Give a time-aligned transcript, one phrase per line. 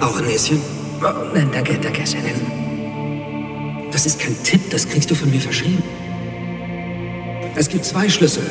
[0.00, 0.60] Auch ein Näschen?
[1.00, 3.88] Oh, nein, danke, danke, Shannon.
[3.90, 5.82] Das ist kein Tipp, das kriegst du von mir verschrieben.
[7.56, 8.44] Es gibt zwei Schlüssel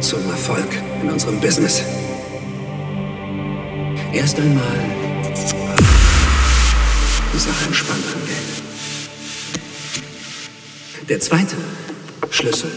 [0.00, 0.68] zum Erfolg
[1.02, 1.84] in unserem Business.
[4.12, 4.62] Erst einmal
[7.32, 8.36] die Sache entspannt angehen.
[11.08, 11.56] Der zweite
[12.30, 12.72] Schlüssel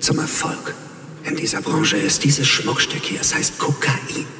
[0.00, 0.74] zum Erfolg
[1.30, 3.20] in dieser Branche ist dieses Schmuckstück hier.
[3.20, 4.39] Es heißt Kokain.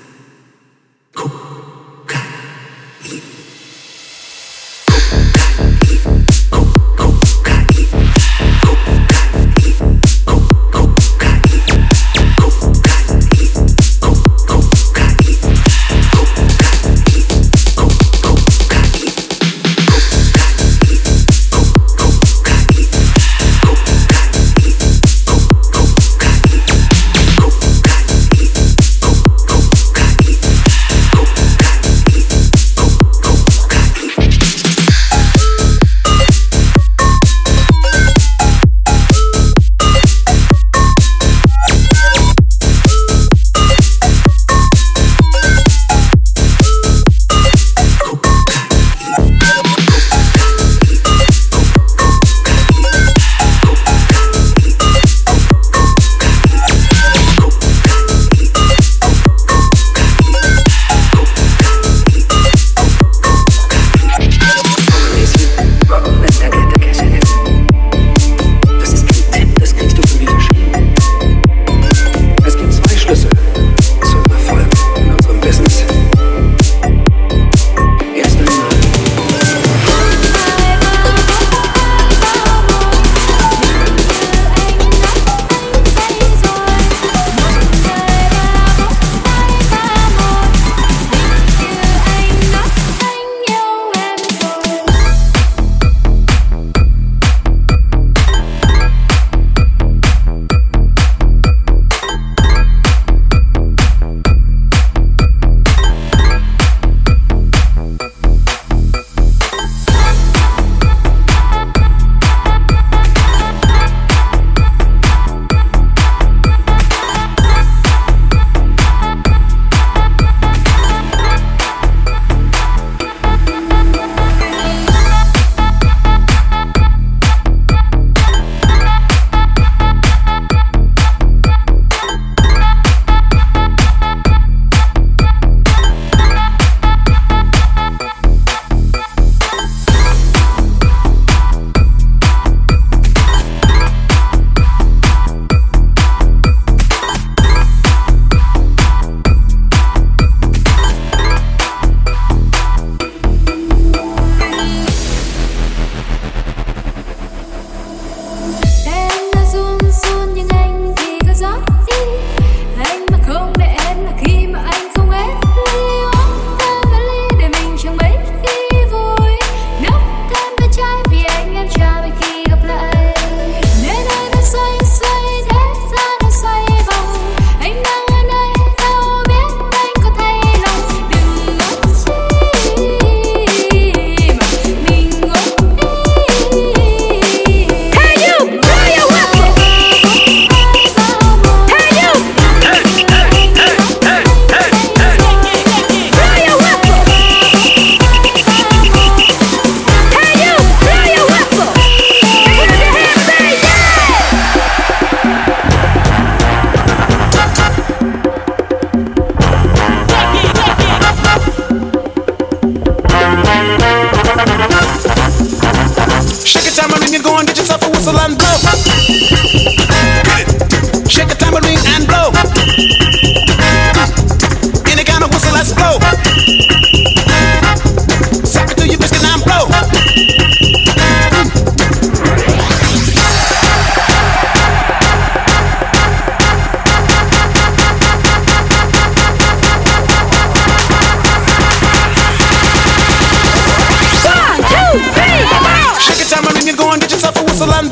[247.60, 247.89] hustle, I'm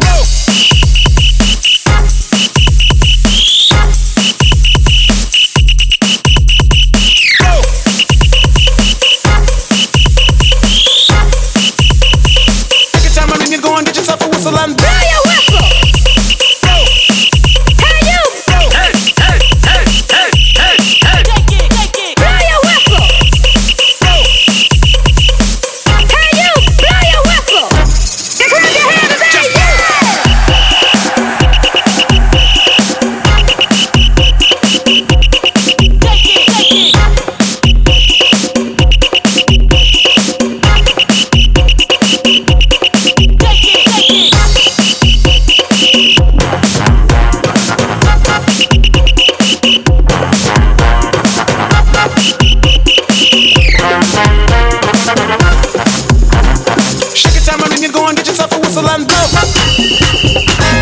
[58.09, 60.78] on, get yourself a whistle and blow.